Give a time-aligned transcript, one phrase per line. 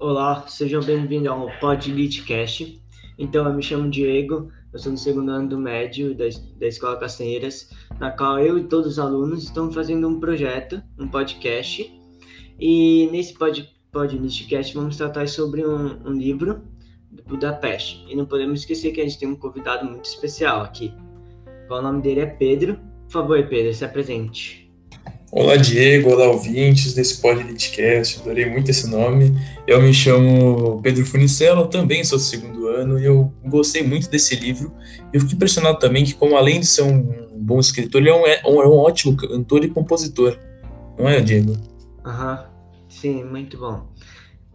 [0.00, 2.82] Olá, sejam bem-vindos ao Podlitcast.
[3.16, 6.24] Então, eu me chamo Diego, eu sou no segundo ano do médio da,
[6.58, 7.70] da Escola Castanheiras,
[8.00, 11.90] na qual eu e todos os alunos estamos fazendo um projeto, um podcast.
[12.58, 16.62] E nesse pod, Podlitcast vamos tratar sobre um, um livro
[17.12, 18.04] do Budapeste.
[18.08, 20.92] E não podemos esquecer que a gente tem um convidado muito especial aqui.
[21.70, 22.76] O nome dele é Pedro.
[23.04, 24.63] Por favor, Pedro, se apresente.
[25.36, 26.10] Olá, Diego.
[26.12, 28.20] Olá, ouvintes desse podcast.
[28.20, 29.36] Adorei muito esse nome.
[29.66, 34.36] Eu me chamo Pedro Funicello, também sou do segundo ano e eu gostei muito desse
[34.36, 34.72] livro.
[35.12, 38.24] Eu fiquei impressionado também que, como além de ser um bom escritor, ele é um,
[38.24, 40.38] é um, é ótimo cantor e compositor.
[40.96, 41.56] Não é, Diego?
[42.06, 42.46] Aham,
[42.88, 43.88] sim, muito bom.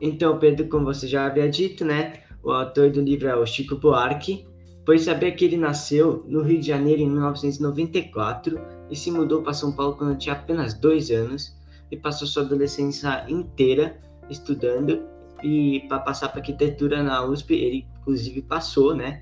[0.00, 2.20] Então, Pedro, como você já havia dito, né?
[2.40, 4.46] O autor do livro é o Chico Buarque,
[4.88, 8.58] pois sabia que ele nasceu no Rio de Janeiro em 1994
[8.90, 11.54] e se mudou para São Paulo quando tinha apenas dois anos
[11.92, 13.98] e passou sua adolescência inteira
[14.30, 15.02] estudando
[15.44, 19.20] e para passar para arquitetura na USP ele inclusive passou, né?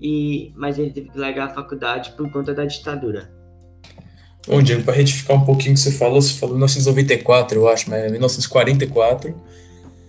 [0.00, 3.32] E mas ele teve que largar a faculdade por conta da ditadura.
[4.48, 7.88] Bom, Diego, para retificar um pouquinho o que você falou, você falou 1994, eu acho,
[7.88, 9.32] mas é 1944.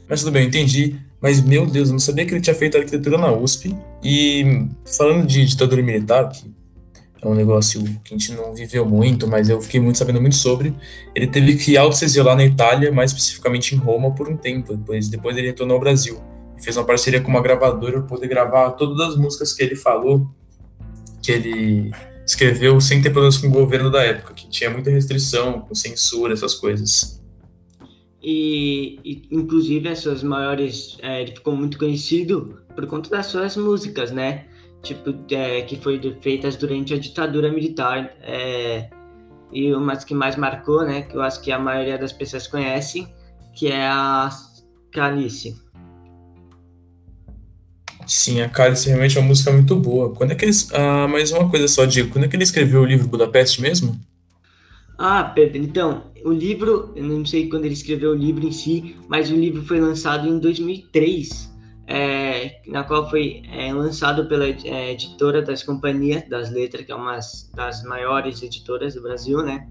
[0.10, 1.00] Mas tudo bem, entendi.
[1.26, 3.76] Mas, meu Deus, eu não sabia que ele tinha feito arquitetura na USP.
[4.04, 6.54] E falando de ditadura militar, que
[7.20, 10.36] é um negócio que a gente não viveu muito, mas eu fiquei muito sabendo muito
[10.36, 10.76] sobre.
[11.16, 14.78] Ele teve que auto se na Itália, mais especificamente em Roma, por um tempo.
[14.78, 16.22] Depois, depois ele retornou ao Brasil
[16.56, 19.76] e fez uma parceria com uma gravadora para poder gravar todas as músicas que ele
[19.76, 20.30] falou,
[21.24, 21.92] que ele
[22.24, 26.34] escreveu sem ter problemas com o governo da época, que tinha muita restrição, com censura,
[26.34, 27.20] essas coisas.
[28.28, 34.12] E, e inclusive essas maiores, é, ele ficou muito conhecido por conta das suas músicas,
[34.12, 34.46] né?
[34.86, 38.16] tipo, é, que foi feitas durante a ditadura militar.
[38.22, 38.90] É,
[39.52, 43.08] e uma que mais marcou, né, que eu acho que a maioria das pessoas conhecem,
[43.54, 44.30] que é a
[44.92, 45.56] Calice.
[48.06, 50.14] Sim, a Calice realmente é uma música muito boa.
[50.14, 50.70] Quando é que eles.
[50.72, 52.12] Ah, mais uma coisa só, Diego.
[52.12, 54.00] Quando é que ele escreveu o livro Budapeste mesmo?
[54.98, 58.98] Ah, Pedro, então, o livro, eu não sei quando ele escreveu o livro em si,
[59.08, 61.56] mas o livro foi lançado em 2003
[61.88, 66.96] é, na qual foi é, lançado pela é, editora das Companhias das Letras, que é
[66.96, 67.20] uma
[67.54, 69.68] das maiores editoras do Brasil, né?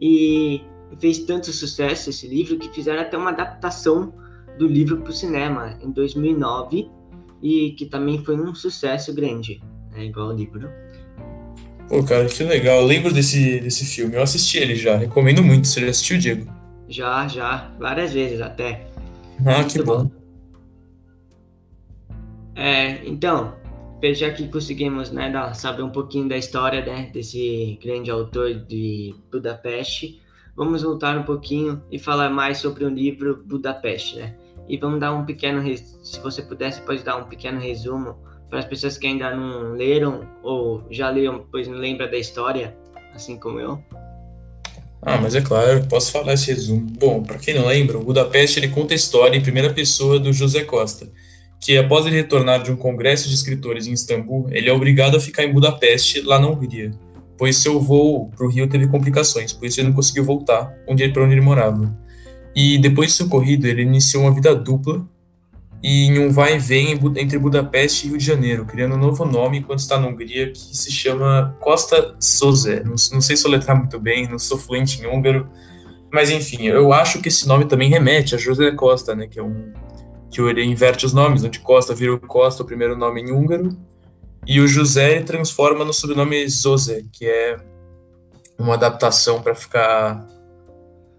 [0.00, 0.60] E
[0.98, 4.12] fez tanto sucesso esse livro que fizeram até uma adaptação
[4.58, 6.90] do livro para o cinema em 2009
[7.42, 10.06] e que também foi um sucesso grande, né?
[10.06, 10.68] igual o livro.
[11.88, 12.80] Pô, cara, que legal.
[12.80, 14.16] Eu lembro desse, desse filme.
[14.16, 14.96] Eu assisti ele já.
[14.96, 15.68] Recomendo muito.
[15.68, 16.50] Você já assistiu, Diego?
[16.88, 17.70] Já, já.
[17.78, 18.86] Várias vezes até.
[19.44, 20.04] Ah, muito que bom.
[20.04, 20.10] bom.
[22.56, 23.54] É, então,
[24.14, 29.14] já que conseguimos né, dar, saber um pouquinho da história né, desse grande autor de
[29.30, 30.20] Budapeste,
[30.56, 34.34] vamos voltar um pouquinho e falar mais sobre o livro Budapeste, né?
[34.68, 38.16] E vamos dar um pequeno, se você pudesse, pode dar um pequeno resumo
[38.48, 42.76] para as pessoas que ainda não leram ou já leram, pois não lembra da história,
[43.14, 43.82] assim como eu.
[45.02, 46.86] Ah, mas é claro, posso falar esse resumo.
[46.98, 50.32] Bom, para quem não lembra, o Budapeste ele conta a história em primeira pessoa do
[50.32, 51.06] José Costa
[51.60, 55.20] que após ele retornar de um congresso de escritores em Istambul, ele é obrigado a
[55.20, 56.92] ficar em Budapeste, lá na Hungria,
[57.36, 61.08] pois seu voo para o Rio teve complicações, por isso ele não conseguiu voltar onde
[61.08, 61.96] para onde ele morava.
[62.54, 65.06] E depois de seu ocorrido, ele iniciou uma vida dupla
[65.82, 69.24] e em um vai e vem entre Budapeste e Rio de Janeiro, criando um novo
[69.24, 72.80] nome enquanto está na Hungria, que se chama Costa Soze.
[72.84, 75.48] Não, não sei soletrar muito bem, não sou fluente em húngaro,
[76.12, 79.42] mas enfim, eu acho que esse nome também remete a José Costa, né, que é
[79.42, 79.72] um
[80.30, 83.76] que ele inverte os nomes, onde Costa vira o Costa, o primeiro nome em húngaro,
[84.46, 87.56] e o José transforma no sobrenome Zose, que é
[88.58, 90.26] uma adaptação para ficar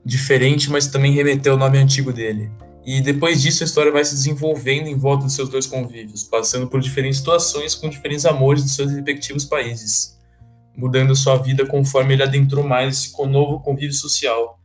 [0.03, 2.49] diferente, mas também remeter ao nome antigo dele.
[2.87, 6.67] E depois disso a história vai se desenvolvendo em volta dos seus dois convívios, passando
[6.67, 10.17] por diferentes situações com diferentes amores dos seus respectivos países,
[10.73, 14.57] mudando sua vida conforme ele adentrou mais com o novo convívio social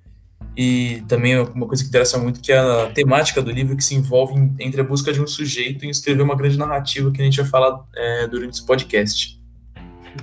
[0.56, 3.97] e também uma coisa que interessa muito que é a temática do livro que se
[3.97, 7.25] envolve em, entre a busca de um sujeito e escrever uma grande narrativa que a
[7.25, 9.41] gente vai falar é, durante esse podcast.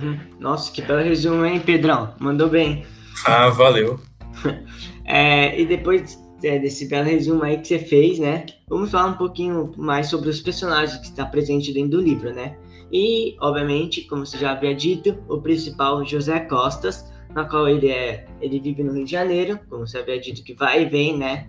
[0.00, 0.18] Uhum.
[0.38, 2.14] Nossa, que belo resumo, hein, Pedrão?
[2.18, 2.86] Mandou bem.
[3.26, 4.00] Ah, valeu.
[5.04, 8.46] é, e depois é, desse belo resumo aí que você fez, né?
[8.68, 12.56] Vamos falar um pouquinho mais sobre os personagens que está presente dentro do livro, né?
[12.92, 18.26] E, obviamente, como você já havia dito, o principal, José Costas, na qual ele é
[18.40, 21.46] ele vive no Rio de Janeiro, como você havia dito que vai e vem, né?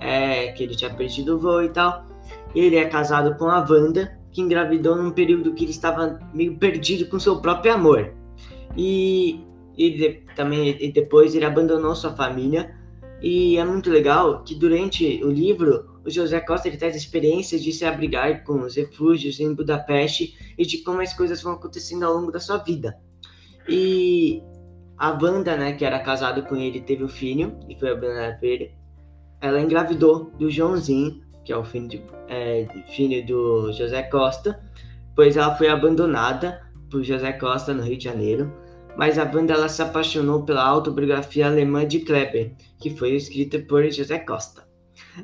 [0.00, 2.06] É, que ele tinha perdido o voo e tal.
[2.54, 7.08] Ele é casado com a Wanda, que engravidou num período que ele estava meio perdido
[7.08, 8.12] com seu próprio amor.
[8.76, 9.40] E,
[9.76, 12.79] e também e depois ele abandonou sua família
[13.22, 17.72] E é muito legal que durante o livro o José Costa ele traz experiências de
[17.72, 22.14] se abrigar com os refúgios em Budapeste e de como as coisas vão acontecendo ao
[22.14, 22.96] longo da sua vida.
[23.68, 24.42] E
[24.96, 28.46] a Wanda, né, que era casada com ele, teve um filho e foi abandonada por
[28.46, 28.74] ele.
[29.40, 34.60] Ela engravidou do Joãozinho, que é o filho, de, é, filho do José Costa,
[35.14, 38.52] pois ela foi abandonada por José Costa no Rio de Janeiro
[38.96, 43.88] mas a banda ela se apaixonou pela autobiografia alemã de Kleber, que foi escrita por
[43.90, 44.66] José Costa.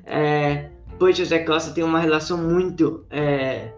[0.05, 3.73] É, pois José Costa tem uma relação muito, é,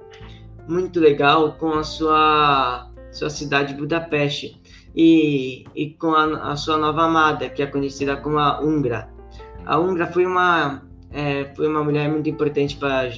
[0.68, 4.60] muito legal com a sua, sua cidade Budapeste
[4.94, 9.08] e, e com a, a, sua nova amada, que é conhecida como a Ungra.
[9.64, 13.10] A Ungra foi uma, é, foi uma mulher muito importante para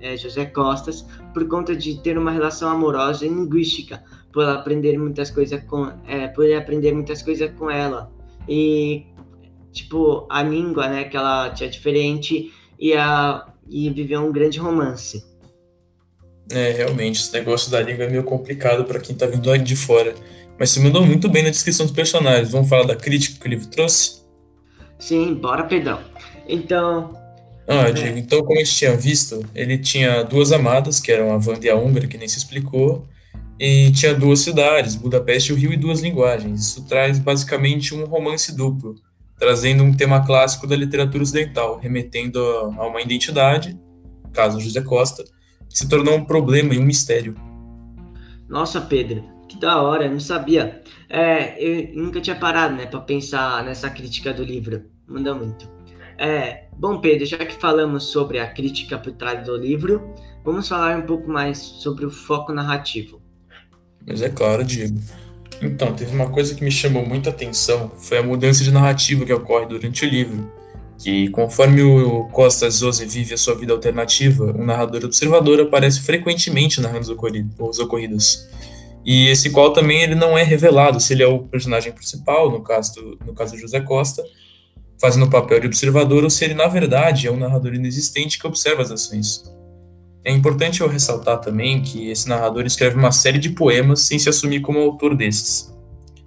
[0.00, 4.02] é, José Costas por conta de ter uma relação amorosa e linguística
[4.36, 8.12] por aprender muitas coisas com é, por aprender muitas coisas com ela.
[8.46, 9.06] E
[9.72, 15.24] tipo a língua né que ela tinha diferente e a e viveu um grande romance.
[16.50, 20.14] É realmente esse negócio da língua é meio complicado para quem tá vindo de fora.
[20.58, 22.50] Mas você mandou muito bem na descrição dos personagens.
[22.50, 24.20] Vamos falar da crítica que o livro trouxe?
[24.98, 26.00] Sim bora Pedrão
[26.46, 27.16] então
[27.66, 31.36] ah, Diego, então como a gente tinha visto, ele tinha duas amadas, que eram a
[31.36, 33.04] Wanda e a Húngara, que nem se explicou,
[33.58, 36.60] e tinha duas cidades, Budapeste e o Rio, e duas linguagens.
[36.60, 38.94] Isso traz basicamente um romance duplo,
[39.38, 43.78] trazendo um tema clássico da literatura ocidental, remetendo a, uma identidade,
[44.32, 45.24] caso José Costa,
[45.68, 47.34] que se tornou um problema e um mistério.
[48.48, 50.82] Nossa, Pedro, que da hora, eu não sabia.
[51.08, 54.84] É, eu nunca tinha parado, né, para pensar nessa crítica do livro.
[55.06, 55.68] Manda muito.
[56.18, 60.14] É, bom, Pedro, já que falamos sobre a crítica por trás do livro,
[60.44, 63.25] vamos falar um pouco mais sobre o foco narrativo.
[64.06, 65.00] Mas é claro, Diego.
[65.60, 69.32] Então, teve uma coisa que me chamou muita atenção, foi a mudança de narrativa que
[69.32, 70.50] ocorre durante o livro,
[70.98, 76.80] que conforme o Costa Zose vive a sua vida alternativa, um narrador observador aparece frequentemente
[76.80, 77.16] narrando
[77.58, 78.46] os ocorridos.
[79.04, 82.60] E esse qual também ele não é revelado se ele é o personagem principal, no
[82.60, 84.22] caso do, no caso do José Costa,
[85.00, 88.46] fazendo o papel de observador, ou se ele na verdade é um narrador inexistente que
[88.46, 89.44] observa as ações.
[90.26, 94.28] É importante eu ressaltar também que esse narrador escreve uma série de poemas sem se
[94.28, 95.72] assumir como autor desses.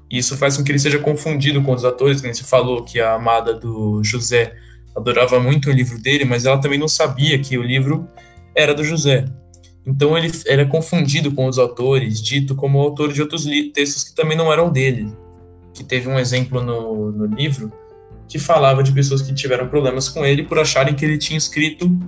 [0.10, 3.02] E isso faz com que ele seja confundido com os atores, que você falou que
[3.02, 4.56] a amada do José
[4.96, 8.08] adorava muito o livro dele, mas ela também não sabia que o livro
[8.56, 9.26] era do José.
[9.86, 13.44] Então ele era confundido com os autores, dito como autor de outros
[13.74, 15.14] textos que também não eram dele.
[15.74, 17.70] Que teve um exemplo no, no livro
[18.30, 22.00] que falava de pessoas que tiveram problemas com ele por acharem que ele tinha escrito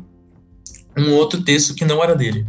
[0.97, 2.45] um outro texto que não era dele.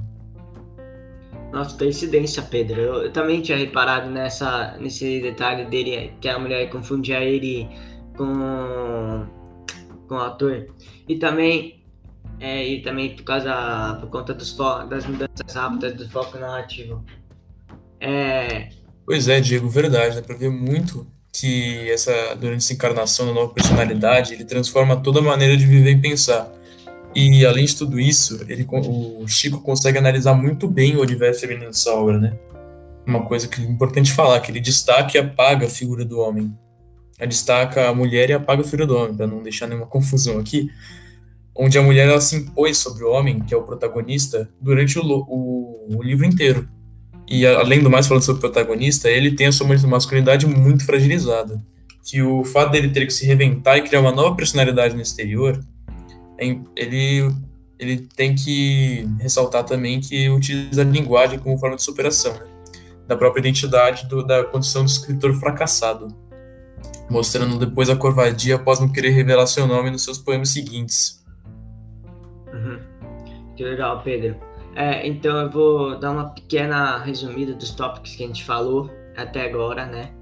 [1.53, 2.81] Nossa, coincidência, Pedro.
[2.81, 7.69] Eu, eu, também tinha reparado nessa, nesse detalhe dele, que a mulher confundia ele
[8.17, 9.27] com,
[10.09, 10.67] com o ator.
[11.07, 11.85] E também,
[12.41, 14.57] é, e também por causa, por conta dos
[14.89, 17.05] das mudanças rápidas do foco narrativo.
[18.01, 18.71] É...
[19.05, 20.17] Pois é, Diego, verdade.
[20.17, 25.19] Dá pra ver muito que essa, durante essa encarnação da nova personalidade, ele transforma toda
[25.19, 26.51] a maneira de viver e pensar.
[27.15, 31.67] E além de tudo isso, ele, o Chico consegue analisar muito bem o universo feminino
[31.67, 32.39] dessa obra, né?
[33.07, 36.57] Uma coisa que é importante falar, que ele destaca e apaga a figura do homem.
[37.19, 40.39] Ele destaca a mulher e apaga a figura do homem, para não deixar nenhuma confusão
[40.39, 40.71] aqui.
[41.55, 45.03] Onde a mulher ela se impôs sobre o homem, que é o protagonista, durante o,
[45.05, 46.67] o, o livro inteiro.
[47.29, 51.63] E além do mais, falando sobre o protagonista, ele tem a sua masculinidade muito fragilizada.
[52.05, 55.61] Que o fato dele ter que se reventar e criar uma nova personalidade no exterior
[56.77, 57.31] ele,
[57.79, 62.47] ele tem que ressaltar também que utiliza a linguagem como forma de superação né?
[63.07, 66.09] da própria identidade do, da condição do escritor fracassado,
[67.11, 71.23] mostrando depois a covardia após não querer revelar seu nome nos seus poemas seguintes.
[72.53, 72.79] Uhum.
[73.57, 74.37] Que legal, Pedro.
[74.75, 79.45] É, então eu vou dar uma pequena resumida dos tópicos que a gente falou até
[79.45, 80.13] agora, né?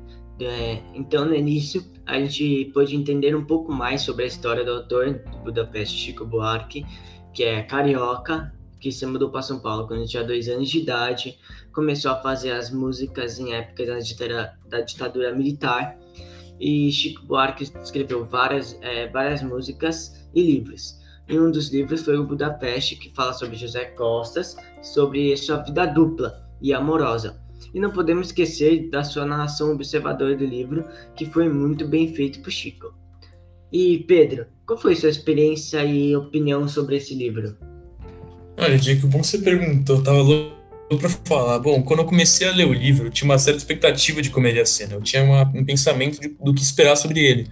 [0.40, 4.72] É, então, no início, a gente pôde entender um pouco mais sobre a história do
[4.72, 6.84] autor de Budapeste, Chico Buarque,
[7.32, 11.38] que é carioca, que se mudou para São Paulo quando tinha dois anos de idade,
[11.72, 15.96] começou a fazer as músicas em épocas da ditadura, da ditadura militar,
[16.58, 20.98] e Chico Buarque escreveu várias, é, várias músicas e livros.
[21.28, 25.86] E um dos livros foi o Budapeste, que fala sobre José Costas, sobre sua vida
[25.86, 27.40] dupla e amorosa.
[27.74, 32.40] E não podemos esquecer da sua narração observadora do livro, que foi muito bem feito
[32.40, 32.94] por Chico.
[33.72, 37.56] E Pedro, qual foi sua experiência e opinião sobre esse livro?
[38.58, 40.60] Olha, Diego, bom que você perguntou, eu tava louco
[40.98, 41.58] pra falar.
[41.60, 44.46] Bom, quando eu comecei a ler o livro, eu tinha uma certa expectativa de como
[44.46, 44.96] ele ia ser, né?
[44.96, 47.46] Eu tinha uma, um pensamento de, do que esperar sobre ele.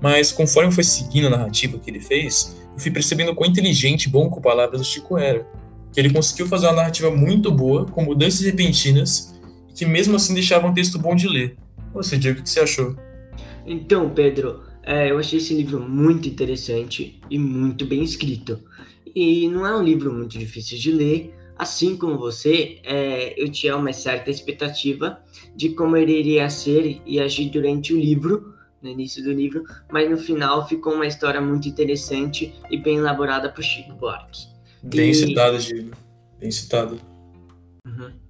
[0.00, 4.08] Mas conforme foi seguindo a narrativa que ele fez, eu fui percebendo quão inteligente e
[4.08, 5.46] bom com palavras o Chico era.
[5.92, 9.34] Que ele conseguiu fazer uma narrativa muito boa, com mudanças repentinas,
[9.76, 11.56] que mesmo assim deixava um texto bom de ler.
[11.92, 12.96] Você, Diego, o que você achou?
[13.66, 18.58] Então, Pedro, é, eu achei esse livro muito interessante e muito bem escrito.
[19.14, 23.76] E não é um livro muito difícil de ler, assim como você, é, eu tinha
[23.76, 25.18] uma certa expectativa
[25.54, 30.08] de como ele iria ser e agir durante o livro, no início do livro, mas
[30.08, 34.46] no final ficou uma história muito interessante e bem elaborada por Chico Buarque.
[34.82, 35.14] Bem e...
[35.14, 35.90] citado, Diego.
[36.38, 37.00] Bem citado.
[37.86, 38.25] Uhum.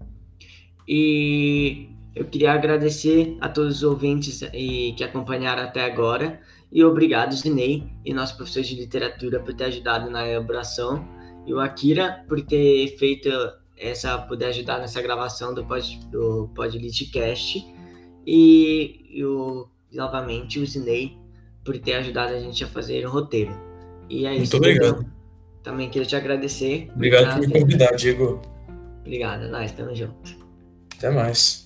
[0.87, 6.41] E eu queria agradecer a todos os ouvintes e, que acompanharam até agora.
[6.73, 11.07] E obrigado, Zinei, e nosso professor de literatura, por ter ajudado na elaboração.
[11.47, 13.29] E o Akira, por ter feito
[13.77, 17.65] essa, poder ajudar nessa gravação do, pod, do Podlitcast.
[18.27, 21.17] E, e o novamente o Zinei
[21.65, 23.53] por ter ajudado a gente a fazer o roteiro.
[24.09, 24.57] E é Muito isso.
[24.57, 25.05] obrigado.
[25.63, 26.89] Também queria te agradecer.
[26.95, 28.41] Obrigado por me convidar, Diego.
[29.01, 30.46] Obrigado, nós, tamo junto.
[30.97, 31.66] Até mais.